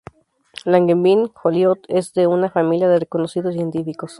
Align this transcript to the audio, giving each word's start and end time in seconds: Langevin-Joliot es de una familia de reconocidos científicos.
Langevin-Joliot 0.65 1.85
es 1.87 2.15
de 2.15 2.25
una 2.25 2.49
familia 2.49 2.87
de 2.89 3.01
reconocidos 3.01 3.53
científicos. 3.53 4.09